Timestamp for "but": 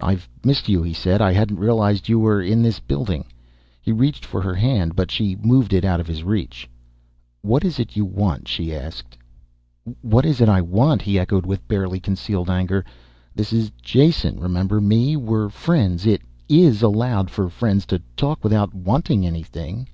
4.96-5.12